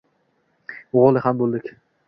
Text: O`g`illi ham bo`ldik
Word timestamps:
O`g`illi 1.03 1.23
ham 1.27 1.45
bo`ldik 1.45 1.73